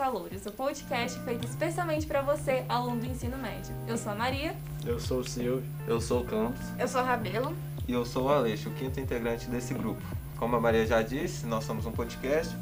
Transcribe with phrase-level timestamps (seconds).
[0.00, 3.70] Calouros, o podcast feito especialmente para você, aluno do ensino médio.
[3.86, 4.56] Eu sou a Maria.
[4.86, 5.62] Eu sou o Silvio.
[5.86, 6.58] Eu sou o Campos.
[6.78, 7.54] Eu sou a Rabelo.
[7.86, 10.00] E eu sou o Aleixo, o quinto integrante desse grupo.
[10.38, 12.56] Como a Maria já disse, nós somos um podcast.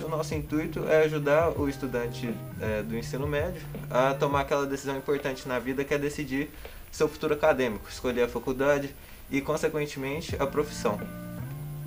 [0.00, 4.64] E o nosso intuito é ajudar o estudante é, do ensino médio a tomar aquela
[4.64, 6.50] decisão importante na vida que é decidir
[6.90, 8.96] seu futuro acadêmico, escolher a faculdade
[9.30, 10.98] e, consequentemente, a profissão.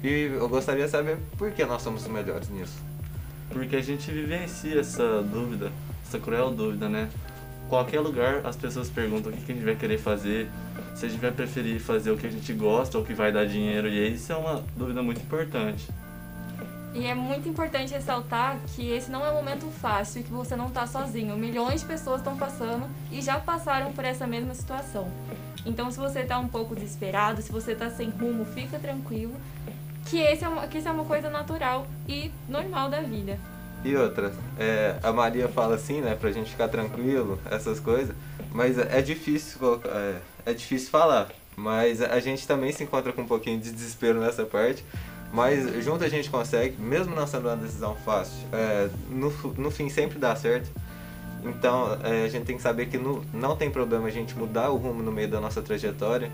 [0.03, 2.94] E eu gostaria de saber por que nós somos os melhores nisso.
[3.49, 5.71] Porque a gente vivencia essa dúvida,
[6.05, 7.09] essa cruel dúvida, né?
[7.69, 10.49] Qualquer lugar as pessoas perguntam o que a gente vai querer fazer,
[10.93, 13.31] se a gente vai preferir fazer o que a gente gosta ou o que vai
[13.31, 15.87] dar dinheiro, e isso é uma dúvida muito importante.
[16.93, 20.55] E é muito importante ressaltar que esse não é um momento fácil e que você
[20.55, 21.35] não está sozinho.
[21.35, 25.11] Milhões de pessoas estão passando e já passaram por essa mesma situação.
[25.65, 29.33] Então, se você está um pouco desesperado, se você está sem rumo, fica tranquilo,
[30.05, 33.37] que, esse é uma, que isso é uma coisa natural e normal da vida.
[33.83, 38.15] E outra, é, a Maria fala assim, né, pra gente ficar tranquilo, essas coisas,
[38.51, 40.15] mas é difícil, é,
[40.47, 41.29] é difícil falar.
[41.55, 44.83] Mas a gente também se encontra com um pouquinho de desespero nessa parte,
[45.31, 49.89] mas junto a gente consegue, mesmo não sendo uma decisão fácil, é, no, no fim
[49.89, 50.69] sempre dá certo.
[51.43, 54.69] Então é, a gente tem que saber que no, não tem problema a gente mudar
[54.71, 56.31] o rumo no meio da nossa trajetória.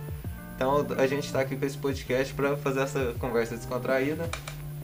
[0.61, 4.29] Então a gente está aqui com esse podcast para fazer essa conversa descontraída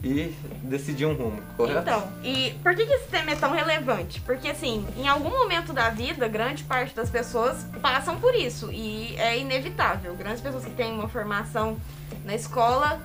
[0.02, 1.82] e decidir um rumo, correto?
[1.82, 4.20] Então, e por que, esse tema é tão relevante?
[4.22, 9.14] Porque, assim, em algum momento da vida, grande parte das pessoas passam por isso e
[9.18, 10.16] é inevitável.
[10.16, 11.76] Grandes pessoas que têm uma formação
[12.24, 13.00] na escola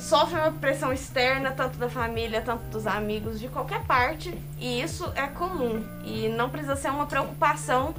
[0.00, 5.08] sofre uma pressão externa, tanto da família, tanto dos amigos, de qualquer parte, e isso
[5.14, 5.86] é comum.
[6.04, 7.94] E não precisa ser uma preocupação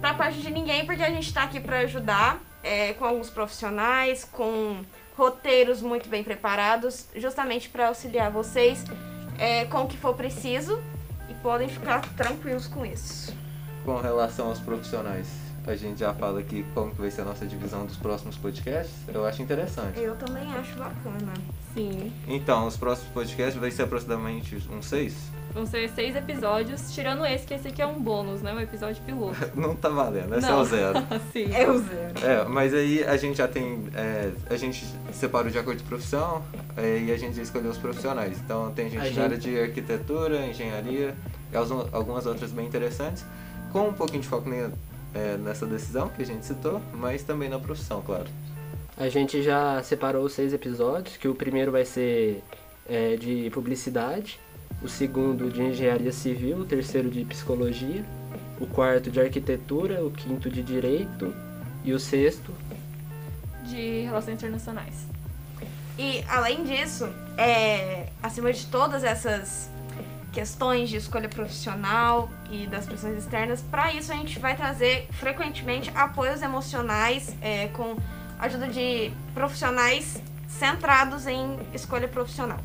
[0.00, 4.24] para parte de ninguém, porque a gente está aqui para ajudar é, com alguns profissionais,
[4.24, 4.84] com
[5.16, 8.84] roteiros muito bem preparados, justamente para auxiliar vocês
[9.38, 10.80] é, com o que for preciso
[11.28, 13.34] e podem ficar tranquilos com isso.
[13.84, 15.28] Com relação aos profissionais,
[15.66, 18.94] a gente já fala aqui como que vai ser a nossa divisão dos próximos podcasts.
[19.12, 20.00] Eu acho interessante.
[20.00, 21.34] Eu também acho bacana.
[21.74, 22.12] Sim.
[22.26, 25.14] Então, os próximos podcasts vai ser aproximadamente uns seis?
[25.58, 28.54] Vão ser seis episódios, tirando esse, que esse aqui é um bônus, né?
[28.54, 29.34] Um episódio piloto.
[29.58, 30.58] Não tá valendo, esse Não.
[30.60, 30.98] é o zero.
[31.32, 31.52] Sim.
[31.52, 32.14] É o zero.
[32.24, 33.82] É, mas aí a gente já tem.
[33.92, 36.44] é, a gente separou de acordo de profissão
[36.76, 38.38] é, e a gente já escolheu os profissionais.
[38.38, 41.12] Então tem gente A na gente- área de arquitetura, engenharia
[41.52, 43.24] e as- algumas outras bem interessantes,
[43.72, 44.48] com um pouquinho de foco
[45.12, 48.26] é, nessa decisão que a gente citou, mas também na profissão, claro.
[48.96, 52.44] A gente já separou os seis episódios, que o primeiro vai ser
[52.88, 54.38] é, de publicidade,
[54.82, 58.04] o segundo de engenharia civil, o terceiro de psicologia,
[58.60, 61.34] o quarto de arquitetura, o quinto de direito
[61.84, 62.52] e o sexto
[63.64, 65.06] De relações internacionais.
[65.98, 69.68] E além disso, é, acima de todas essas
[70.32, 75.90] questões de escolha profissional e das pressões externas, para isso a gente vai trazer frequentemente
[75.94, 77.96] apoios emocionais é, com
[78.38, 82.60] a ajuda de profissionais centrados em escolha profissional.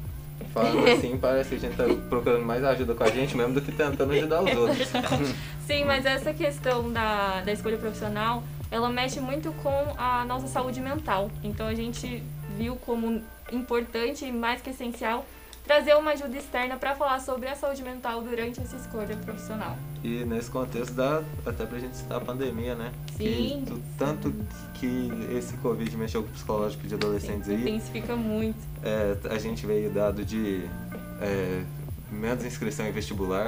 [0.53, 3.61] Falando assim, parece que a gente tá procurando mais ajuda com a gente mesmo do
[3.61, 4.87] que tentando ajudar os outros.
[5.65, 10.79] Sim, mas essa questão da, da escolha profissional, ela mexe muito com a nossa saúde
[10.79, 11.31] mental.
[11.43, 12.21] Então a gente
[12.57, 13.21] viu como
[13.51, 15.25] importante e mais que essencial
[15.63, 19.77] trazer uma ajuda externa para falar sobre a saúde mental durante essa escolha profissional.
[20.03, 22.91] E nesse contexto dá até pra gente citar a pandemia, né?
[23.17, 23.63] Sim.
[23.65, 24.33] Que, tanto
[24.73, 27.61] que esse Covid mexeu com o psicológico de adolescentes aí.
[27.61, 28.57] Intensifica muito.
[28.83, 30.67] É, a gente veio dado de
[31.21, 31.63] é,
[32.11, 33.47] menos inscrição em vestibular.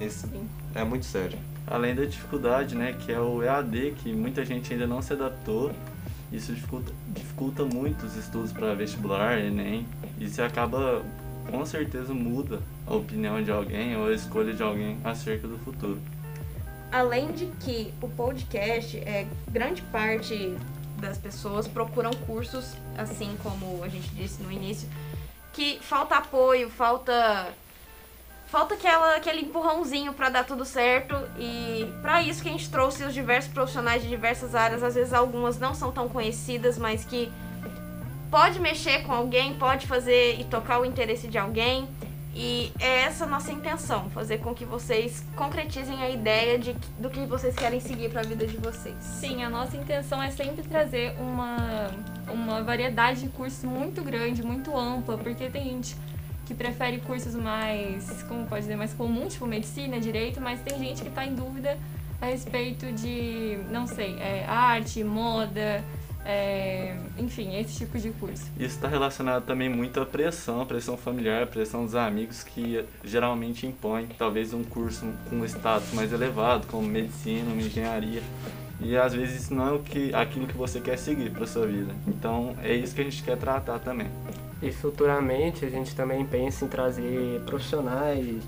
[0.00, 0.48] Isso Sim.
[0.74, 1.38] é muito sério.
[1.66, 5.72] Além da dificuldade, né, que é o EAD, que muita gente ainda não se adaptou,
[6.30, 9.86] isso dificulta, dificulta muito os estudos para vestibular, Enem,
[10.18, 11.02] e você acaba,
[11.50, 16.00] com certeza, muda a opinião de alguém ou a escolha de alguém acerca do futuro.
[16.90, 20.56] Além de que o podcast, é, grande parte
[20.98, 24.88] das pessoas procuram cursos, assim como a gente disse no início,
[25.52, 27.52] que falta apoio, falta
[28.46, 33.02] falta aquela, aquele empurrãozinho para dar tudo certo e para isso que a gente trouxe
[33.02, 37.32] os diversos profissionais de diversas áreas, às vezes algumas não são tão conhecidas, mas que
[38.34, 41.88] pode mexer com alguém, pode fazer e tocar o interesse de alguém.
[42.34, 47.24] E é essa nossa intenção, fazer com que vocês concretizem a ideia de, do que
[47.26, 48.96] vocês querem seguir para a vida de vocês.
[48.98, 51.92] Sim, a nossa intenção é sempre trazer uma,
[52.28, 55.96] uma variedade de cursos muito grande, muito ampla, porque tem gente
[56.44, 61.02] que prefere cursos mais, como pode dizer, mais comuns, tipo medicina, direito, mas tem gente
[61.02, 61.78] que está em dúvida
[62.20, 65.84] a respeito de, não sei, é, arte, moda,
[66.24, 68.44] é, enfim, esse tipo de curso.
[68.58, 72.84] Isso está relacionado também muito à pressão, à pressão familiar, à pressão dos amigos que
[73.04, 78.22] geralmente impõem talvez um curso com status mais elevado, como medicina, uma engenharia.
[78.80, 81.66] E às vezes isso não é o que, aquilo que você quer seguir para sua
[81.66, 81.94] vida.
[82.06, 84.08] Então é isso que a gente quer tratar também.
[84.62, 88.42] E futuramente a gente também pensa em trazer profissionais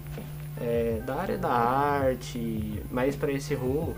[0.61, 3.95] é, da área da arte, mais para esse rumo,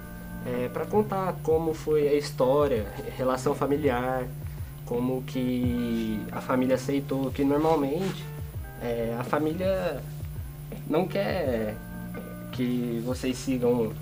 [0.49, 2.87] é, para contar como foi a história,
[3.17, 4.25] relação familiar,
[4.87, 8.25] como que a família aceitou, que normalmente
[8.81, 10.01] é, a família
[10.87, 11.75] não quer
[12.53, 13.93] que vocês sigam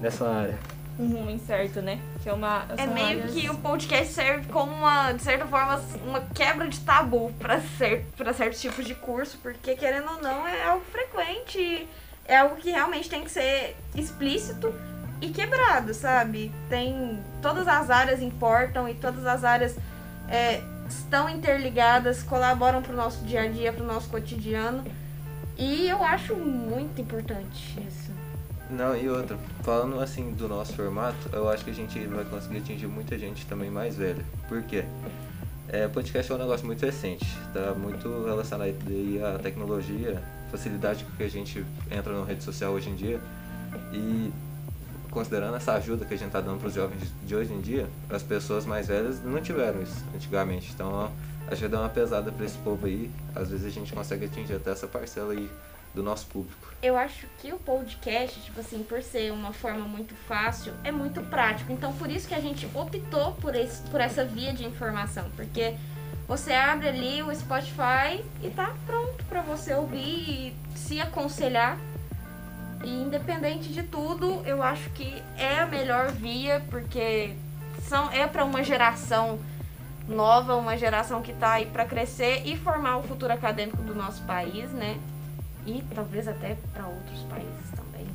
[0.00, 0.58] nessa área.
[0.98, 1.98] Um rumo incerto, né?
[2.22, 2.66] Que é uma.
[2.76, 6.78] É meio áreas- que o podcast serve como uma, de certa forma, uma quebra de
[6.80, 11.88] tabu para cer para certos tipos de curso, porque querendo ou não é algo frequente,
[12.26, 14.72] é algo que realmente tem que ser explícito
[15.20, 16.52] e quebrado, sabe?
[16.68, 19.76] Tem todas as áreas importam e todas as áreas
[20.28, 24.84] é, estão interligadas, colaboram para o nosso dia a dia, para o nosso cotidiano.
[25.56, 28.12] E eu acho muito importante isso.
[28.70, 32.58] Não, e outra, falando assim do nosso formato, eu acho que a gente vai conseguir
[32.58, 34.24] atingir muita gente também mais velha.
[34.48, 34.84] Por quê?
[35.68, 41.12] É, podcast é um negócio muito recente, tá muito relacionado aí à tecnologia, facilidade com
[41.16, 43.20] que a gente entra na rede social hoje em dia.
[43.92, 44.32] E
[45.14, 47.88] considerando essa ajuda que a gente tá dando para os jovens de hoje em dia,
[48.10, 50.72] as pessoas mais velhas não tiveram isso antigamente.
[50.74, 51.10] Então,
[51.48, 53.10] acho que dá uma pesada para esse povo aí.
[53.34, 55.48] Às vezes a gente consegue atingir até essa parcela aí
[55.94, 56.74] do nosso público.
[56.82, 61.22] Eu acho que o podcast, tipo assim, por ser uma forma muito fácil, é muito
[61.22, 61.72] prático.
[61.72, 65.30] Então, por isso que a gente optou por, esse, por essa via de informação.
[65.36, 65.76] Porque
[66.26, 71.78] você abre ali o Spotify e tá pronto pra você ouvir e se aconselhar.
[72.84, 77.34] E independente de tudo, eu acho que é a melhor via, porque
[77.88, 79.38] são, é para uma geração
[80.06, 84.20] nova, uma geração que tá aí pra crescer e formar o futuro acadêmico do nosso
[84.22, 84.98] país, né?
[85.66, 88.06] E talvez até para outros países também.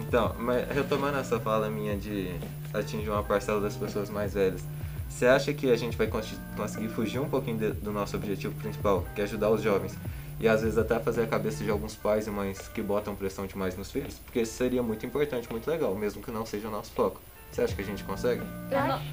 [0.00, 2.34] Então, mas retomando essa fala minha de
[2.72, 4.64] atingir uma parcela das pessoas mais velhas,
[5.08, 8.52] você acha que a gente vai cons- conseguir fugir um pouquinho de- do nosso objetivo
[8.56, 9.96] principal, que é ajudar os jovens,
[10.40, 13.46] e às vezes até fazer a cabeça de alguns pais e mães que botam pressão
[13.46, 14.18] demais nos filhos?
[14.18, 17.20] Porque isso seria muito importante, muito legal, mesmo que não seja o nosso foco.
[17.52, 18.42] Você acha que a gente consegue?
[18.70, 19.04] É, no- acho-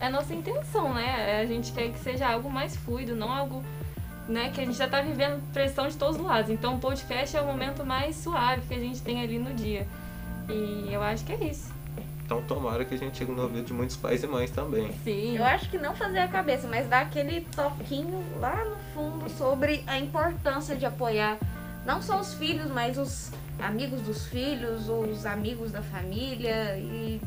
[0.00, 0.04] é.
[0.04, 1.40] é a nossa intenção, né?
[1.42, 3.62] A gente quer que seja algo mais fluido, não algo
[4.26, 6.50] né, que a gente já tá vivendo pressão de todos os lados.
[6.50, 9.86] Então o podcast é o momento mais suave que a gente tem ali no dia.
[10.48, 11.70] E eu acho que é isso.
[12.30, 14.92] Então tomara que a gente chegue no ouvido de muitos pais e mães também.
[15.02, 15.36] Sim.
[15.36, 19.82] Eu acho que não fazer a cabeça, mas dar aquele toquinho lá no fundo sobre
[19.84, 21.40] a importância de apoiar
[21.84, 27.20] não só os filhos, mas os amigos dos filhos, os amigos da família e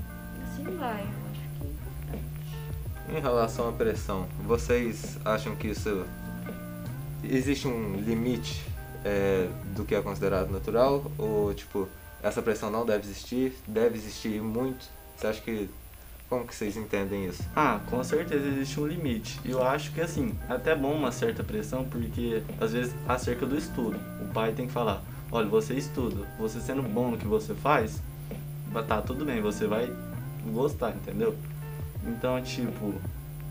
[0.46, 1.02] assim vai.
[1.02, 3.18] Eu acho que é importante.
[3.18, 6.06] Em relação à pressão, vocês acham que isso
[7.22, 8.64] existe um limite
[9.04, 11.90] é, do que é considerado natural ou tipo
[12.24, 14.86] essa pressão não deve existir, deve existir muito?
[15.16, 15.70] Você acha que
[16.30, 17.44] como que vocês entendem isso?
[17.56, 19.40] Ah, com certeza existe um limite.
[19.46, 23.56] Eu acho que assim, é até bom uma certa pressão, porque às vezes acerca do
[23.56, 24.00] estudo.
[24.22, 28.02] O pai tem que falar, olha, você estuda, você sendo bom no que você faz,
[28.88, 29.94] tá tudo bem, você vai
[30.52, 31.36] gostar, entendeu?
[32.08, 32.96] Então, tipo,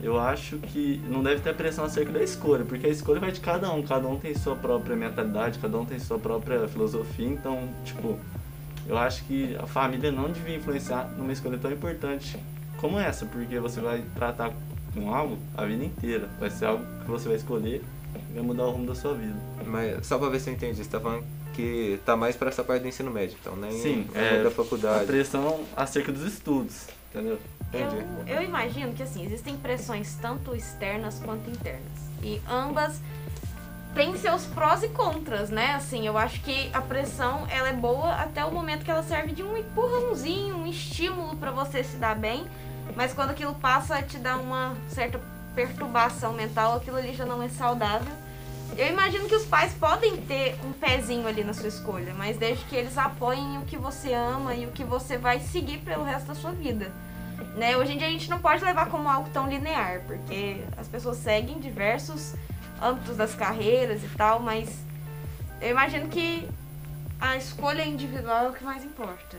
[0.00, 3.40] eu acho que não deve ter pressão acerca da escolha, porque a escolha vai de
[3.40, 7.68] cada um, cada um tem sua própria mentalidade, cada um tem sua própria filosofia, então,
[7.84, 8.18] tipo,
[8.86, 12.36] eu acho que a família não devia influenciar numa escolha tão importante
[12.78, 14.52] como essa, porque você vai tratar
[14.92, 16.28] com algo a vida inteira.
[16.38, 17.82] Vai ser algo que você vai escolher
[18.30, 19.36] e vai mudar o rumo da sua vida.
[19.66, 21.24] Mas só pra ver se eu entendi, você tá falando
[21.54, 24.52] que tá mais pra essa parte do ensino médio, então nem Sim, é, da A
[24.52, 25.04] faculdade.
[25.06, 27.38] pressão acerca dos estudos, entendeu?
[27.68, 28.04] Entendi.
[28.26, 31.82] Eu, eu imagino que assim, existem pressões tanto externas quanto internas.
[32.22, 33.00] E ambas
[33.94, 35.74] têm seus prós e contras, né?
[35.74, 39.32] Assim, eu acho que a pressão ela é boa até o momento que ela serve
[39.32, 42.46] de um empurrãozinho, um estímulo pra você se dar bem.
[42.96, 45.20] Mas quando aquilo passa te dar uma certa
[45.54, 48.12] perturbação mental, aquilo ali já não é saudável.
[48.76, 52.64] Eu imagino que os pais podem ter um pezinho ali na sua escolha, mas desde
[52.64, 56.28] que eles apoiem o que você ama e o que você vai seguir pelo resto
[56.28, 56.90] da sua vida.
[57.54, 57.76] Né?
[57.76, 61.18] Hoje em dia a gente não pode levar como algo tão linear, porque as pessoas
[61.18, 62.34] seguem diversos
[62.82, 64.68] âmbitos das carreiras e tal, mas
[65.60, 66.48] eu imagino que
[67.20, 69.36] a escolha individual é o que mais importa.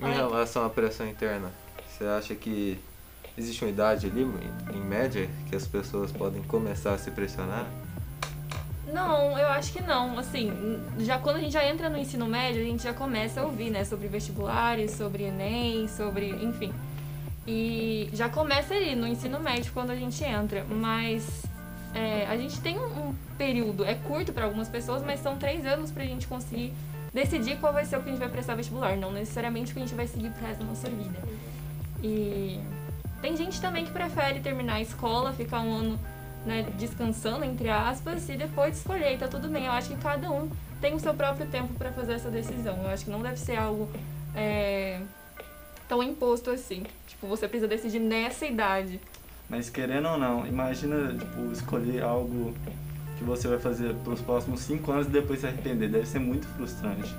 [0.00, 1.50] Em relação à pressão interna,
[1.88, 2.78] você acha que
[3.38, 4.22] existe uma idade ali,
[4.74, 7.66] em- média, que as pessoas podem começar a se pressionar?
[8.92, 10.18] Não, eu acho que não.
[10.18, 10.52] Assim,
[10.98, 13.70] já quando a gente já entra no ensino médio, a gente já começa a ouvir,
[13.70, 16.72] né, sobre vestibulares, sobre Enem, sobre, enfim.
[17.46, 21.24] E já começa ali no ensino médio quando a gente entra, mas
[21.96, 25.64] é, a gente tem um, um período, é curto para algumas pessoas, mas são três
[25.64, 26.74] anos para a gente conseguir
[27.14, 29.80] decidir qual vai ser o que a gente vai prestar vestibular, não necessariamente o que
[29.80, 31.18] a gente vai seguir pro resto da nossa vida.
[32.02, 32.60] E
[33.22, 35.98] tem gente também que prefere terminar a escola, ficar um ano
[36.44, 39.64] né, descansando, entre aspas, e depois escolher, e tá tudo bem.
[39.64, 40.50] Eu acho que cada um
[40.82, 42.76] tem o seu próprio tempo para fazer essa decisão.
[42.82, 43.90] Eu acho que não deve ser algo
[44.34, 45.00] é,
[45.88, 46.84] tão imposto assim.
[47.06, 49.00] Tipo, você precisa decidir nessa idade.
[49.48, 52.54] Mas querendo ou não, imagina, tipo, escolher algo
[53.16, 55.88] que você vai fazer pelos próximos cinco anos e depois se arrepender.
[55.88, 57.14] Deve ser muito frustrante.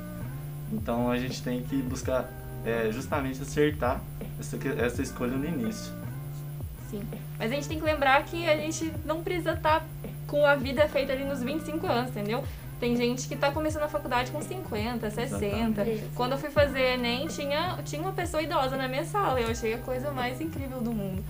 [0.72, 2.30] Então a gente tem que buscar
[2.66, 4.02] é, justamente acertar
[4.40, 5.94] essa, essa escolha no início.
[6.90, 7.02] Sim.
[7.38, 9.86] Mas a gente tem que lembrar que a gente não precisa estar tá
[10.26, 12.44] com a vida feita ali nos 25 anos, entendeu?
[12.80, 15.86] Tem gente que está começando a faculdade com 50, 60.
[16.14, 19.42] Quando eu fui fazer Enem, tinha, tinha uma pessoa idosa na minha sala.
[19.42, 21.24] Eu achei a coisa mais incrível do mundo.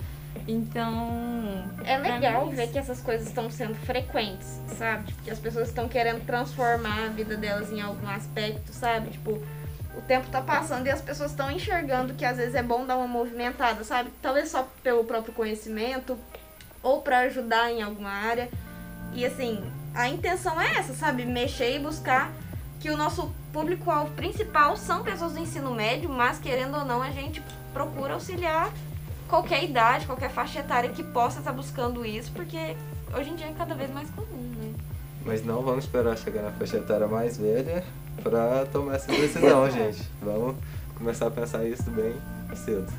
[0.48, 1.68] Então.
[1.84, 5.08] É legal ver que essas coisas estão sendo frequentes, sabe?
[5.08, 9.10] Tipo, que as pessoas estão querendo transformar a vida delas em algum aspecto, sabe?
[9.10, 9.42] Tipo,
[9.94, 12.96] o tempo tá passando e as pessoas estão enxergando que às vezes é bom dar
[12.96, 14.10] uma movimentada, sabe?
[14.22, 16.18] Talvez só pelo próprio conhecimento
[16.82, 18.48] ou para ajudar em alguma área.
[19.12, 19.62] E assim,
[19.94, 21.26] a intenção é essa, sabe?
[21.26, 22.32] Mexer e buscar
[22.80, 27.10] que o nosso público-alvo principal são pessoas do ensino médio, mas querendo ou não, a
[27.10, 27.42] gente
[27.74, 28.72] procura auxiliar
[29.28, 32.76] qualquer idade, qualquer faixa etária que possa estar buscando isso, porque
[33.14, 34.72] hoje em dia é cada vez mais comum, né?
[35.24, 37.84] Mas não vamos esperar chegar na faixa etária mais velha
[38.22, 40.02] para tomar essa decisão, gente.
[40.22, 40.56] Vamos
[40.96, 42.14] começar a pensar isso bem
[42.56, 42.90] cedo.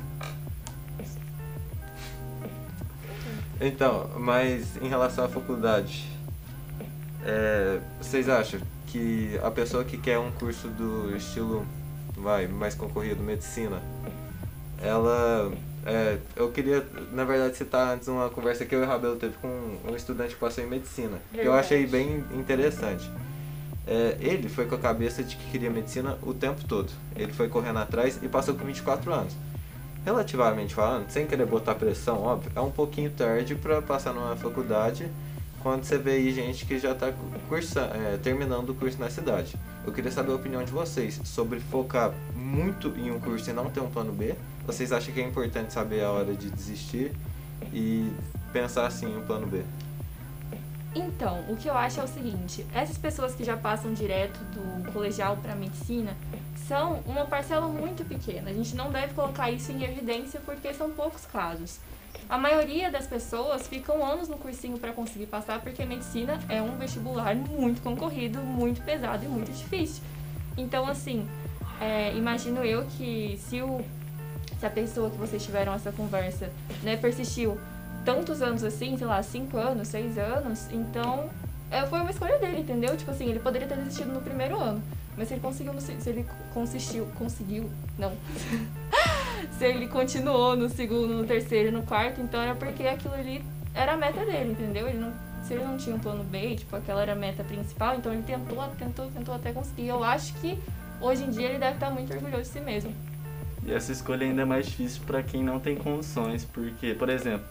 [3.60, 6.08] Então, mas em relação à faculdade,
[7.22, 11.66] é, vocês acham que a pessoa que quer um curso do estilo
[12.16, 13.82] vai, mais concorrido, medicina,
[14.82, 15.52] ela
[15.86, 19.34] é, eu queria, na verdade, citar antes uma conversa que eu e o Rabelo teve
[19.38, 19.48] com
[19.88, 21.40] um estudante que passou em medicina, verdade.
[21.40, 23.10] que eu achei bem interessante.
[23.86, 26.90] É, ele foi com a cabeça de que queria medicina o tempo todo.
[27.16, 29.34] Ele foi correndo atrás e passou com 24 anos.
[30.04, 35.08] Relativamente falando, sem querer botar pressão, óbvio, é um pouquinho tarde para passar numa faculdade
[35.62, 39.56] quando você vê aí gente que já está é, terminando o curso na cidade.
[39.86, 43.70] Eu queria saber a opinião de vocês sobre focar muito em um curso e não
[43.70, 44.34] ter um plano B
[44.70, 47.12] vocês acham que é importante saber a hora de desistir
[47.72, 48.12] e
[48.52, 49.64] pensar assim no plano B?
[50.94, 54.92] Então, o que eu acho é o seguinte: essas pessoas que já passam direto do
[54.92, 56.16] colegial para medicina
[56.68, 58.50] são uma parcela muito pequena.
[58.50, 61.78] A gente não deve colocar isso em evidência porque são poucos casos.
[62.28, 66.76] A maioria das pessoas ficam anos no cursinho para conseguir passar porque medicina é um
[66.76, 70.02] vestibular muito concorrido, muito pesado e muito difícil.
[70.56, 71.28] Então, assim,
[71.80, 73.80] é, imagino eu que se o
[74.60, 76.52] se a pessoa que vocês tiveram essa conversa,
[76.82, 77.58] né, persistiu
[78.04, 81.30] tantos anos assim, sei lá, cinco anos, seis anos, então
[81.70, 82.94] é, foi uma escolha dele, entendeu?
[82.94, 84.82] Tipo assim, ele poderia ter desistido no primeiro ano,
[85.16, 88.12] mas se ele conseguiu, se ele consistiu, conseguiu, não,
[89.58, 93.44] se ele continuou no segundo, no terceiro, no quarto, então era porque aquilo ali
[93.74, 94.88] era a meta dele, entendeu?
[94.88, 97.96] Ele não, se ele não tinha um plano B, tipo, aquela era a meta principal,
[97.96, 99.88] então ele tentou, tentou, tentou até conseguir.
[99.88, 100.58] Eu acho que
[101.00, 102.92] hoje em dia ele deve estar muito orgulhoso de si mesmo.
[103.64, 107.46] E essa escolha ainda é mais difícil para quem não tem condições, porque, por exemplo,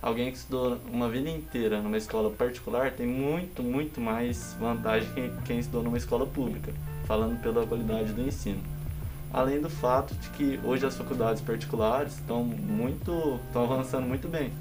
[0.00, 5.30] alguém que estudou uma vida inteira numa escola particular tem muito, muito mais vantagem que
[5.44, 6.72] quem estudou numa escola pública,
[7.06, 8.60] falando pela qualidade do ensino.
[9.32, 14.52] Além do fato de que hoje as faculdades particulares estão muito, estão avançando muito bem.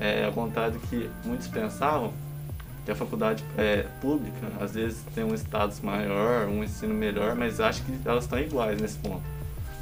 [0.00, 2.12] É, ao contrário do que muitos pensavam,
[2.84, 7.60] que a faculdade é, pública às vezes tem um status maior, um ensino melhor, mas
[7.60, 9.22] acho que elas estão iguais nesse ponto.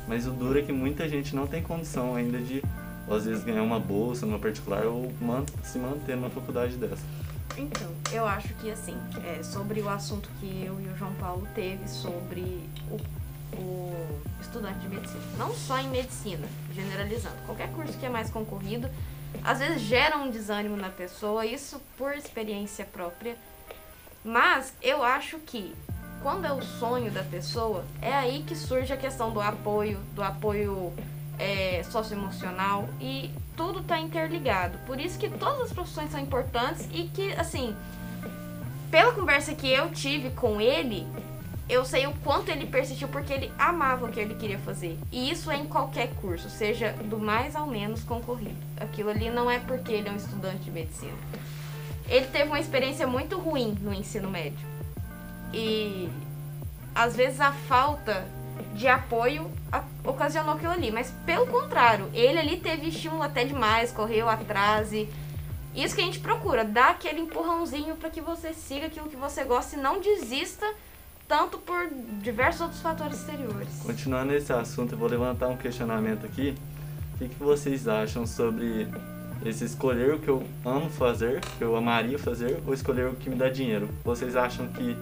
[0.08, 2.62] Mas o duro é que muita gente não tem condição ainda de,
[3.08, 7.02] às vezes, ganhar uma bolsa numa particular ou man se manter numa faculdade dessa.
[7.56, 11.46] Então, eu acho que assim, é, sobre o assunto que eu e o João Paulo
[11.54, 12.98] teve sobre o,
[13.54, 13.92] o
[14.40, 18.88] estudante de medicina, não só em medicina, generalizando, qualquer curso que é mais concorrido,
[19.44, 23.36] às vezes gera um desânimo na pessoa, isso por experiência própria.
[24.24, 25.74] Mas eu acho que
[26.22, 30.22] quando é o sonho da pessoa, é aí que surge a questão do apoio, do
[30.22, 30.92] apoio
[31.38, 34.78] é, socioemocional e tudo está interligado.
[34.86, 37.76] Por isso que todas as profissões são importantes e que, assim,
[38.90, 41.06] pela conversa que eu tive com ele,
[41.68, 44.98] eu sei o quanto ele persistiu porque ele amava o que ele queria fazer.
[45.10, 48.56] E isso é em qualquer curso, seja do mais ao menos concorrido.
[48.76, 51.16] Aquilo ali não é porque ele é um estudante de medicina.
[52.08, 54.66] Ele teve uma experiência muito ruim no ensino médio.
[55.52, 56.08] E
[56.94, 58.26] às vezes a falta
[58.74, 59.50] de apoio
[60.04, 60.92] ocasionou aquilo ali.
[60.92, 65.08] Mas pelo contrário, ele ali teve estímulo até demais, correu atrás e
[65.74, 69.44] isso que a gente procura, dar aquele empurrãozinho para que você siga aquilo que você
[69.44, 70.66] gosta e não desista
[71.28, 71.88] tanto por
[72.22, 73.68] diversos outros fatores exteriores.
[73.82, 76.54] Continuando esse assunto, eu vou levantar um questionamento aqui.
[77.14, 78.88] O que, que vocês acham sobre
[79.44, 83.28] esse escolher o que eu amo fazer, que eu amaria fazer, ou escolher o que
[83.28, 83.88] me dá dinheiro?
[84.04, 84.96] Vocês acham que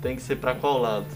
[0.00, 1.06] tem que ser pra qual lado?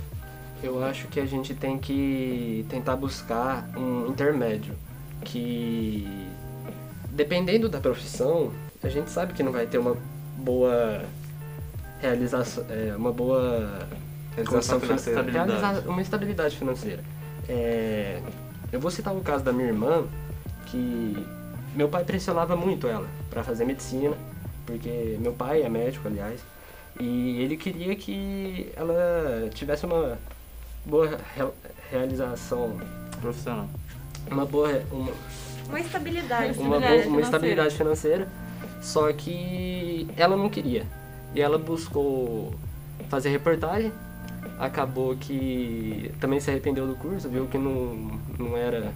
[0.62, 4.75] Eu acho que a gente tem que tentar buscar um intermédio
[5.25, 6.28] que,
[7.11, 9.96] dependendo da profissão, a gente sabe que não vai ter uma
[10.37, 11.04] boa
[12.00, 13.88] realização, é, uma boa
[14.34, 15.20] Realização financeira.
[15.20, 15.88] Estabilidade.
[15.88, 17.02] uma estabilidade financeira.
[17.48, 18.20] É,
[18.72, 20.04] eu vou citar o caso da minha irmã,
[20.66, 21.26] que
[21.74, 24.14] meu pai pressionava muito ela para fazer medicina,
[24.66, 26.40] porque meu pai é médico, aliás,
[27.00, 30.18] e ele queria que ela tivesse uma
[30.84, 31.50] boa re-
[31.90, 32.78] realização,
[33.20, 33.68] Profissional.
[34.30, 35.12] uma boa uma,
[35.68, 36.58] Uma estabilidade.
[36.58, 38.28] uma, Estabilidade boa- uma estabilidade financeira,
[38.80, 40.86] só que ela não queria.
[41.34, 42.52] E ela buscou
[43.08, 43.92] fazer reportagem,
[44.59, 48.92] acabou que também se arrependeu do curso, viu que não, não era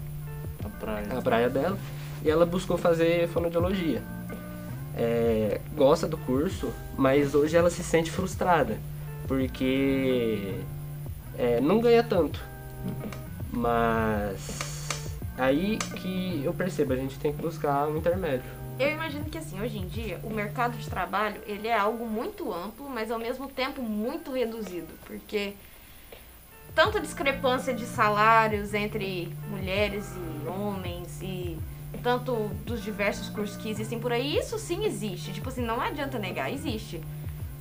[0.65, 1.07] A praia.
[1.11, 1.79] a praia dela,
[2.25, 4.03] e ela buscou fazer fonoaudiologia.
[4.97, 8.79] É, gosta do curso, mas hoje ela se sente frustrada,
[9.29, 10.55] porque
[11.39, 12.43] é, não ganha tanto.
[13.53, 18.57] Mas aí que eu percebo, a gente tem que buscar um intermédio.
[18.79, 22.53] Eu imagino que assim, hoje em dia, o mercado de trabalho, ele é algo muito
[22.53, 25.55] amplo, mas ao mesmo tempo muito reduzido, porque
[26.75, 31.59] tanta discrepância de salários entre mulheres e homens e
[32.03, 35.33] tanto dos diversos cursos que existem por aí, isso sim existe.
[35.33, 37.03] Tipo assim, não adianta negar, existe.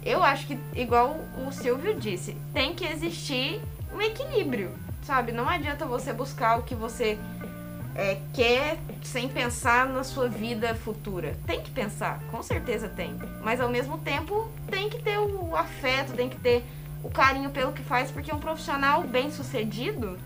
[0.03, 1.17] Eu acho que, igual
[1.47, 3.61] o Silvio disse, tem que existir
[3.93, 5.31] um equilíbrio, sabe?
[5.31, 7.17] Não adianta você buscar o que você
[7.95, 11.35] é, quer sem pensar na sua vida futura.
[11.47, 13.17] Tem que pensar, com certeza tem.
[13.41, 16.63] Mas ao mesmo tempo tem que ter o afeto, tem que ter
[17.03, 20.17] o carinho pelo que faz, porque um profissional bem sucedido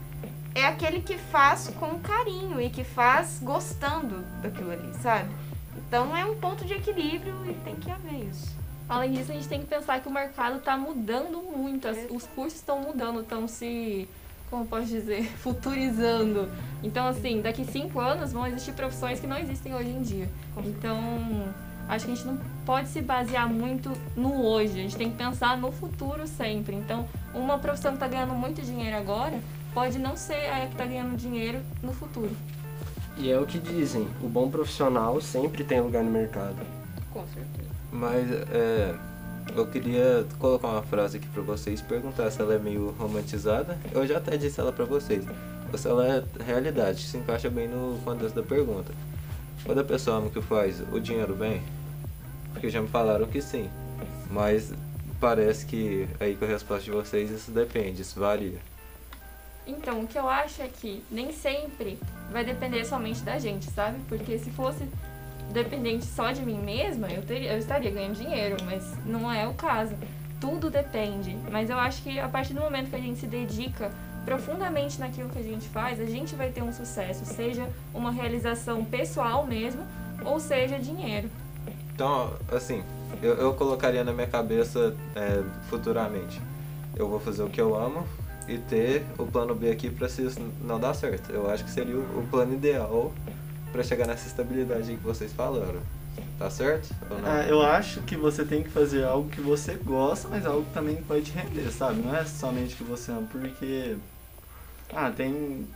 [0.56, 5.30] é aquele que faz com carinho e que faz gostando daquilo ali, sabe?
[5.78, 8.58] Então é um ponto de equilíbrio e tem que haver isso.
[8.88, 11.88] Além disso, a gente tem que pensar que o mercado está mudando muito.
[11.88, 14.10] as- Os cursos estão mudando, estão se,
[14.50, 16.50] como posso dizer, futurizando.
[16.84, 20.30] Então, assim, daqui cinco anos vão existir profissões que não existem hoje em dia.
[20.66, 20.98] Então,
[21.88, 24.74] acho que a gente não pode se basear muito no hoje.
[24.74, 26.76] A gente tem que pensar no futuro sempre.
[26.76, 29.40] Então, uma profissão que está ganhando muito dinheiro agora
[29.74, 32.32] pode não ser a que está ganhando dinheiro no futuro.
[33.18, 36.56] E é o que dizem, o bom profissional sempre tem lugar no mercado.
[37.12, 37.70] Com certeza.
[37.92, 38.96] Mas é,
[39.56, 43.78] eu queria colocar uma frase aqui pra vocês, perguntar se ela é meio romantizada.
[43.92, 45.26] Eu já até disse ela pra vocês.
[45.72, 48.92] Ou se ela é realidade, se encaixa bem no contexto da pergunta.
[49.64, 51.62] Quando a pessoa ama o que faz, o dinheiro vem?
[52.54, 53.70] Porque já me falaram que sim.
[54.32, 54.74] Mas
[55.20, 58.60] parece que aí com a resposta de vocês isso depende, isso varia.
[59.68, 62.00] Então, o que eu acho é que nem sempre
[62.32, 64.00] vai depender somente da gente, sabe?
[64.08, 64.88] Porque se fosse
[65.52, 69.54] dependente só de mim mesma, eu, teria, eu estaria ganhando dinheiro, mas não é o
[69.54, 69.96] caso.
[70.40, 71.38] Tudo depende.
[71.52, 73.92] Mas eu acho que a partir do momento que a gente se dedica
[74.26, 78.86] profundamente naquilo que a gente faz, a gente vai ter um sucesso, seja uma realização
[78.86, 79.82] pessoal mesmo,
[80.24, 81.30] ou seja dinheiro.
[81.94, 82.84] Então, assim,
[83.22, 86.40] eu, eu colocaria na minha cabeça é, futuramente.
[86.96, 88.06] Eu vou fazer o que eu amo
[88.48, 91.32] e ter o plano B aqui pra se isso não dar certo.
[91.32, 93.12] Eu acho que seria o, o plano ideal
[93.72, 95.82] pra chegar nessa estabilidade aí que vocês falaram.
[96.38, 96.94] Tá certo?
[97.10, 97.30] Ou não?
[97.30, 100.74] Ah, eu acho que você tem que fazer algo que você gosta, mas algo que
[100.74, 102.02] também vai te render, sabe?
[102.02, 103.98] Não é somente que você ama, porque.
[104.94, 105.68] Ah, tem.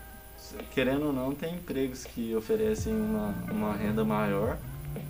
[0.71, 4.58] Querendo ou não, tem empregos que oferecem uma, uma renda maior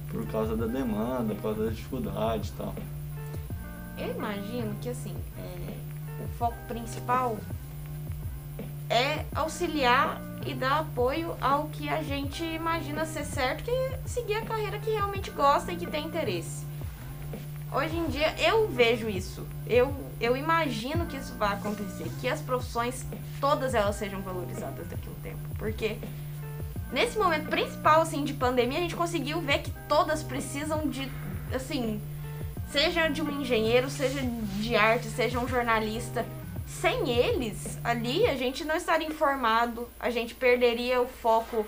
[0.09, 2.75] por causa da demanda, por causa da dificuldade e tal.
[3.97, 7.37] Eu imagino que assim, é, o foco principal
[8.89, 14.35] é auxiliar e dar apoio ao que a gente imagina ser certo, que é seguir
[14.35, 16.65] a carreira que realmente gosta e que tem interesse.
[17.71, 19.47] Hoje em dia eu vejo isso.
[19.65, 23.05] Eu, eu imagino que isso vai acontecer, que as profissões
[23.39, 25.97] todas elas sejam valorizadas daqui a um tempo, porque
[26.91, 31.09] nesse momento principal assim de pandemia a gente conseguiu ver que todas precisam de
[31.53, 32.01] assim,
[32.71, 36.25] seja de um engenheiro, seja de arte, seja um jornalista.
[36.65, 41.65] Sem eles, ali a gente não estaria informado, a gente perderia o foco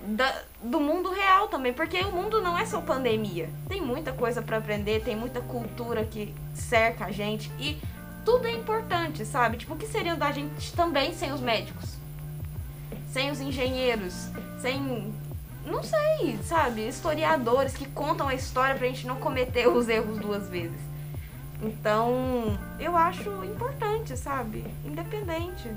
[0.00, 3.48] da- do mundo real também, porque o mundo não é só pandemia.
[3.68, 7.78] Tem muita coisa para aprender, tem muita cultura que cerca a gente e
[8.24, 9.56] tudo é importante, sabe?
[9.58, 11.94] Tipo, o que seria da gente também sem os médicos?
[13.10, 14.28] Sem os engenheiros,
[14.60, 15.12] sem
[15.66, 20.48] não sei, sabe, historiadores que contam a história pra gente não cometer os erros duas
[20.48, 20.80] vezes.
[21.62, 24.64] Então, eu acho importante, sabe?
[24.84, 25.68] Independente.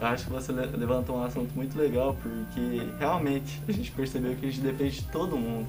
[0.00, 4.34] Eu acho que você le- levantou um assunto muito legal, porque realmente a gente percebeu
[4.36, 5.68] que a gente depende de todo mundo.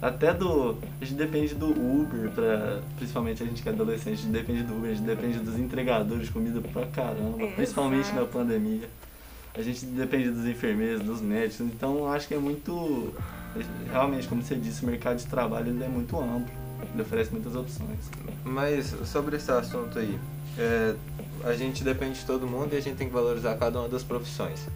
[0.00, 0.78] Até do.
[1.00, 4.62] A gente depende do Uber, pra, principalmente a gente que é adolescente, a gente depende
[4.62, 7.54] do Uber, a gente depende dos entregadores de comida pra caramba, Exato.
[7.56, 8.88] principalmente na pandemia.
[9.54, 13.12] A gente depende dos enfermeiros, dos médicos, então eu acho que é muito.
[13.90, 16.50] Realmente, como você disse, o mercado de trabalho é muito amplo,
[16.92, 18.10] ele oferece muitas opções.
[18.44, 20.18] Mas sobre esse assunto aí,
[20.58, 20.94] é,
[21.44, 24.02] a gente depende de todo mundo e a gente tem que valorizar cada uma das
[24.02, 24.66] profissões.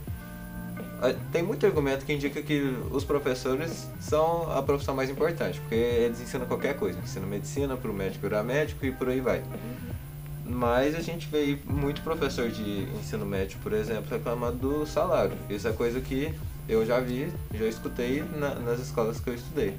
[1.30, 6.18] Tem muito argumento que indica que os professores são a profissão mais importante, porque eles
[6.20, 9.42] ensinam qualquer coisa, ensinam medicina para o médico virar médico e por aí vai.
[10.46, 15.36] Mas a gente vê aí muito professor de ensino médio, por exemplo, reclamando do salário.
[15.50, 16.32] Isso é coisa que
[16.66, 19.74] eu já vi, já escutei na- nas escolas que eu estudei.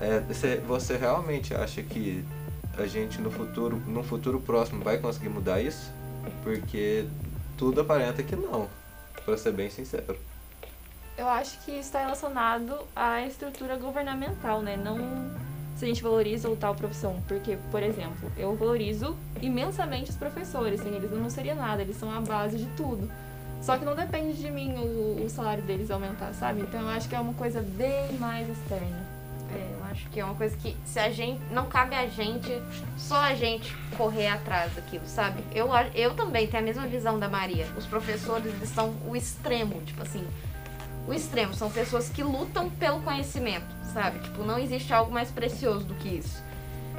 [0.00, 0.20] É,
[0.66, 2.24] você, realmente acha que
[2.76, 5.90] a gente no futuro, no futuro próximo vai conseguir mudar isso?
[6.42, 7.06] Porque
[7.56, 8.68] tudo aparenta que não,
[9.24, 10.16] pra ser bem sincero.
[11.16, 14.76] Eu acho que está relacionado à estrutura governamental, né?
[14.76, 14.98] Não
[15.76, 17.22] se a gente valoriza ou tal profissão.
[17.28, 20.80] Porque, por exemplo, eu valorizo imensamente os professores.
[20.80, 23.10] Sem eles eu não seria nada, eles são a base de tudo.
[23.62, 26.60] Só que não depende de mim o, o salário deles aumentar, sabe?
[26.60, 29.05] Então eu acho que é uma coisa bem mais externa.
[29.96, 32.60] Acho que é uma coisa que se a gente não cabe a gente,
[32.98, 35.42] só a gente correr atrás daquilo, sabe?
[35.54, 37.66] Eu, eu também tenho a mesma visão da Maria.
[37.78, 40.24] Os professores eles são o extremo, tipo assim,
[41.08, 44.18] o extremo são pessoas que lutam pelo conhecimento, sabe?
[44.18, 46.44] Tipo, não existe algo mais precioso do que isso.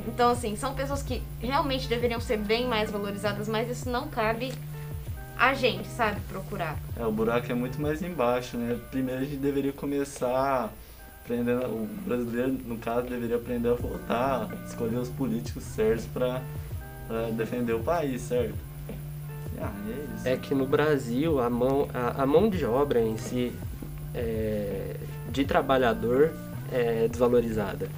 [0.08, 4.54] Então, assim, são pessoas que realmente deveriam ser bem mais valorizadas, mas isso não cabe
[5.38, 6.78] a gente, sabe, procurar.
[6.96, 8.80] É, o buraco é muito mais embaixo, né?
[8.90, 10.72] Primeiro a gente deveria começar
[11.28, 16.42] aprendendo, o brasileiro, no caso, deveria aprender a votar, escolher os políticos certos para
[17.34, 18.56] defender o país, certo?
[19.56, 20.34] E, ah, e é.
[20.34, 23.52] É que no Brasil a mão, a, a mão de obra em si
[24.16, 24.96] é,
[25.30, 26.32] de trabalhador
[26.72, 27.90] é desvalorizada.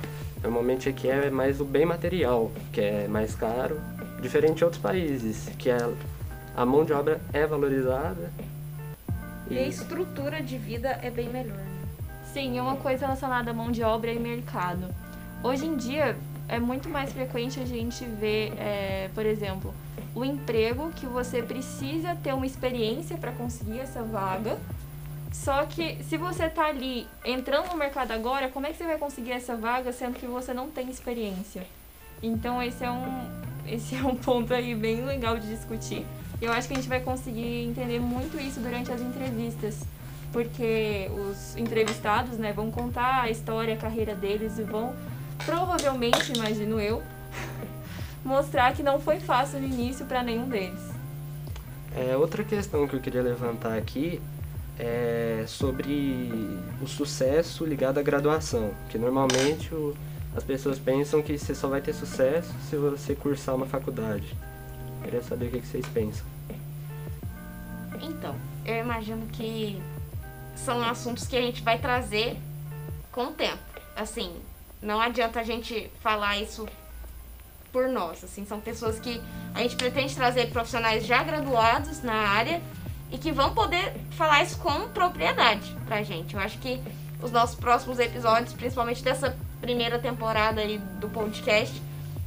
[0.41, 3.79] Normalmente aqui é mais o bem material, que é mais caro,
[4.21, 5.77] diferente de outros países, que é,
[6.55, 8.31] a mão de obra é valorizada.
[9.49, 11.68] E a estrutura de vida é bem melhor.
[12.33, 14.93] Sim, uma coisa relacionada à mão de obra e mercado.
[15.43, 16.15] Hoje em dia
[16.47, 19.73] é muito mais frequente a gente ver, é, por exemplo,
[20.13, 24.57] o emprego que você precisa ter uma experiência para conseguir essa vaga.
[25.31, 28.97] Só que se você tá ali entrando no mercado agora, como é que você vai
[28.97, 31.65] conseguir essa vaga sendo que você não tem experiência?
[32.21, 33.27] Então esse é um,
[33.65, 36.05] esse é um ponto aí bem legal de discutir.
[36.39, 39.83] Eu acho que a gente vai conseguir entender muito isso durante as entrevistas
[40.31, 44.93] porque os entrevistados né, vão contar a história, a carreira deles e vão,
[45.45, 47.01] provavelmente, imagino eu,
[48.23, 50.79] mostrar que não foi fácil no início para nenhum deles.
[51.95, 54.21] É, outra questão que eu queria levantar aqui
[54.77, 59.95] é sobre o sucesso ligado à graduação, que normalmente o-
[60.35, 64.37] as pessoas pensam que você só vai ter sucesso se você cursar uma faculdade.
[65.03, 66.25] Queria saber o que que vocês pensam.
[68.01, 69.81] Então, eu imagino que
[70.63, 72.37] são assuntos que a gente vai trazer
[73.11, 73.63] com o tempo.
[73.95, 74.35] Assim,
[74.81, 76.67] não adianta a gente falar isso
[77.71, 78.23] por nós.
[78.23, 79.21] Assim, são pessoas que
[79.53, 82.61] a gente pretende trazer profissionais já graduados na área
[83.11, 86.35] e que vão poder falar isso com propriedade pra gente.
[86.35, 86.81] Eu acho que
[87.21, 91.81] os nossos próximos episódios, principalmente dessa primeira temporada aí do podcast,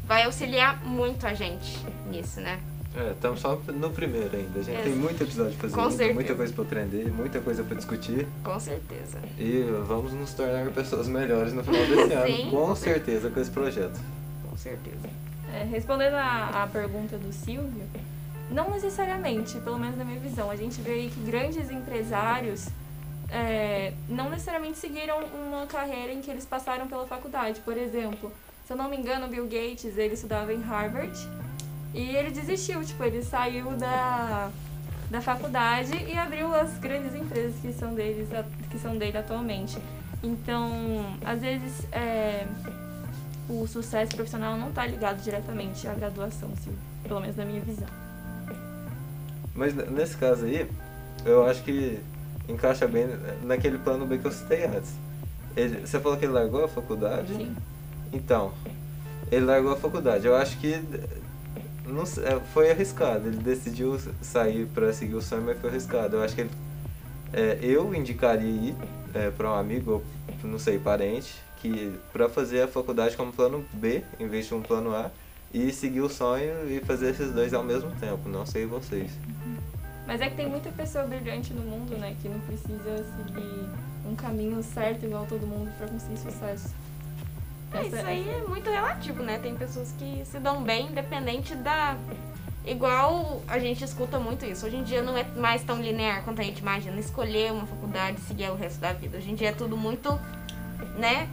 [0.04, 1.78] vai auxiliar muito a gente
[2.10, 2.60] nisso, né?
[2.94, 4.60] É, estamos só no primeiro ainda.
[4.60, 4.82] A gente É.
[4.82, 6.14] tem muito episódio pra fazer, Com ainda, certeza.
[6.14, 8.26] muita coisa pra aprender, muita coisa pra discutir.
[8.44, 9.18] Com certeza.
[9.38, 13.98] E vamos nos tornar pessoas melhores no final desse ano, com certeza, com esse projeto.
[14.48, 15.08] Com certeza.
[15.54, 17.84] É, respondendo a, a pergunta do Silvio,
[18.50, 20.50] não necessariamente, pelo menos na minha visão.
[20.50, 22.68] A gente vê aí que grandes empresários
[23.30, 27.60] é, não necessariamente seguiram uma carreira em que eles passaram pela faculdade.
[27.60, 28.30] Por exemplo,
[28.66, 31.18] se eu não me engano, Bill Gates, ele estudava em Harvard
[31.94, 34.50] e ele desistiu, tipo, ele saiu da,
[35.10, 38.28] da faculdade e abriu as grandes empresas que são, deles,
[38.70, 39.78] que são dele atualmente.
[40.22, 42.46] Então, às vezes, é,
[43.48, 46.78] o sucesso profissional não está ligado diretamente à graduação, Silvio.
[47.02, 47.88] Pelo menos na minha visão.
[49.54, 50.66] Mas nesse caso aí,
[51.24, 52.00] eu acho que
[52.48, 53.06] encaixa bem
[53.42, 54.92] naquele plano B que eu citei antes.
[55.54, 57.34] Ele, você falou que ele largou a faculdade?
[57.34, 57.54] Sim.
[58.12, 58.52] Então,
[59.30, 60.26] ele largou a faculdade.
[60.26, 60.80] Eu acho que
[61.86, 63.28] não é, foi arriscado.
[63.28, 66.16] Ele decidiu sair para seguir o sonho, mas foi arriscado.
[66.16, 66.50] Eu acho que ele,
[67.32, 68.76] é, eu indicaria ir
[69.14, 70.02] é, para um amigo,
[70.42, 74.54] ou não sei, parente, que para fazer a faculdade como plano B, em vez de
[74.54, 75.10] um plano A,
[75.52, 78.28] e seguir o sonho e fazer esses dois ao mesmo tempo.
[78.28, 79.10] Não sei vocês.
[80.06, 82.16] Mas é que tem muita pessoa brilhante no mundo, né?
[82.20, 83.68] Que não precisa seguir
[84.04, 86.74] um caminho certo igual todo mundo para conseguir sucesso.
[87.74, 89.38] É, Essa- isso aí é muito relativo, né?
[89.38, 91.96] Tem pessoas que se dão bem independente da.
[92.64, 94.64] Igual a gente escuta muito isso.
[94.66, 96.98] Hoje em dia não é mais tão linear quanto a gente imagina.
[97.00, 99.18] Escolher uma faculdade e seguir o resto da vida.
[99.18, 100.18] Hoje em dia é tudo muito,
[100.96, 101.28] né?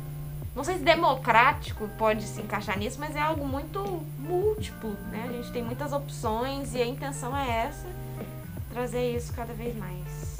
[0.56, 5.28] Não sei se democrático pode se encaixar nisso, mas é algo muito múltiplo, né?
[5.30, 7.86] A gente tem muitas opções e a intenção é essa,
[8.73, 10.39] trazer isso cada vez mais.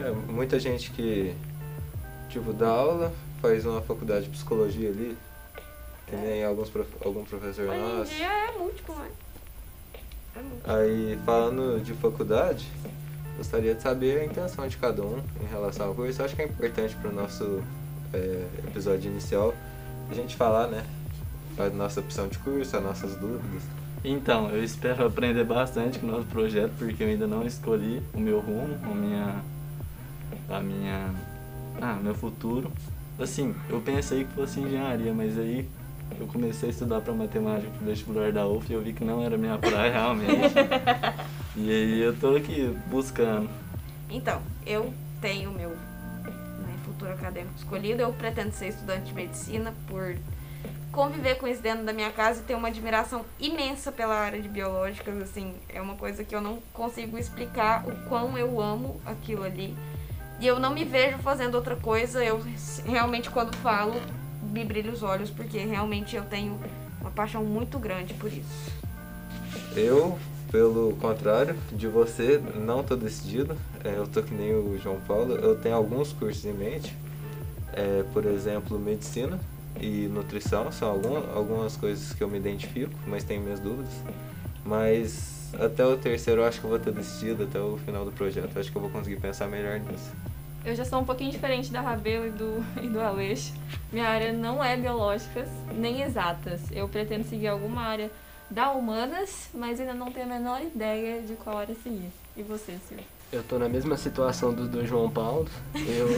[0.00, 1.32] É, muita gente que,
[2.28, 3.12] tipo, dá aula,
[3.44, 5.14] faz uma faculdade de psicologia ali,
[6.06, 6.88] que nem alguns prof...
[7.04, 8.14] algum professor Hoje em nosso.
[8.14, 9.10] dia é múltiplo, né?
[10.34, 10.72] É múltiplo.
[10.74, 12.66] Aí, falando de faculdade,
[13.36, 16.22] gostaria de saber a intenção de cada um em relação ao curso.
[16.22, 17.62] Eu acho que é importante para o nosso
[18.14, 19.52] é, episódio inicial
[20.10, 20.82] a gente falar, né?
[21.58, 23.62] A nossa opção de curso, as nossas dúvidas.
[24.02, 28.18] Então, eu espero aprender bastante com o nosso projeto, porque eu ainda não escolhi o
[28.18, 29.42] meu rumo, a minha.
[30.48, 31.14] a minha.
[31.82, 32.72] ah, meu futuro.
[33.18, 35.68] Assim, eu pensei que fosse engenharia, mas aí
[36.18, 39.22] eu comecei a estudar para matemática pro vestibular da UF e eu vi que não
[39.22, 40.54] era minha praia realmente.
[41.56, 43.48] e aí eu tô aqui buscando.
[44.10, 48.02] Então, eu tenho meu né, futuro acadêmico escolhido.
[48.02, 50.16] Eu pretendo ser estudante de medicina por
[50.92, 54.48] conviver com isso dentro da minha casa e ter uma admiração imensa pela área de
[54.48, 55.20] biológicas.
[55.22, 59.74] Assim, é uma coisa que eu não consigo explicar o quão eu amo aquilo ali.
[60.40, 62.24] E eu não me vejo fazendo outra coisa.
[62.24, 62.42] Eu
[62.86, 63.94] realmente, quando falo,
[64.42, 66.58] me brilha os olhos, porque realmente eu tenho
[67.00, 68.72] uma paixão muito grande por isso.
[69.76, 70.18] Eu,
[70.50, 73.56] pelo contrário de você, não estou decidido.
[73.82, 75.34] É, eu tô que nem o João Paulo.
[75.34, 76.96] Eu tenho alguns cursos em mente.
[77.72, 79.38] É, por exemplo, medicina
[79.80, 80.70] e nutrição.
[80.70, 83.92] São alguma, algumas coisas que eu me identifico, mas tenho minhas dúvidas.
[84.64, 88.12] Mas até o terceiro eu acho que eu vou ter decidido até o final do
[88.12, 88.50] projeto.
[88.54, 90.12] Eu acho que eu vou conseguir pensar melhor nisso.
[90.64, 93.52] Eu já sou um pouquinho diferente da Rabelo e do, e do Aleixo.
[93.92, 96.60] Minha área não é biológicas, nem exatas.
[96.72, 98.10] Eu pretendo seguir alguma área
[98.50, 102.10] da humanas, mas ainda não tenho a menor ideia de qual área seguir.
[102.36, 103.04] E você, Silvio?
[103.32, 105.48] Eu tô na mesma situação do, do João Paulo.
[105.74, 106.08] Eu,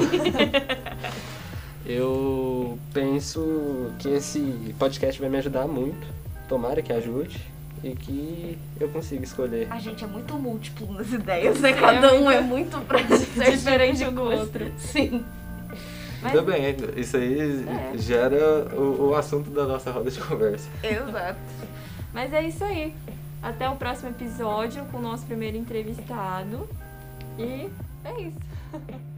[1.86, 6.06] eu penso que esse podcast vai me ajudar muito.
[6.48, 9.66] Tomara que ajude e que eu consiga escolher.
[9.70, 11.72] A gente é muito múltiplo nas ideias, né?
[11.72, 14.70] Cada um é muito pra ser Diferente um do outro.
[14.78, 15.24] Sim.
[16.22, 17.98] Mas- Tudo bem, isso aí É.
[17.98, 20.68] gera o, o assunto da nossa roda de conversa.
[20.82, 21.38] Exato.
[22.12, 22.94] Mas é isso aí.
[23.42, 26.68] Até o próximo episódio com o nosso primeiro entrevistado.
[27.38, 27.68] E
[28.04, 28.38] é isso.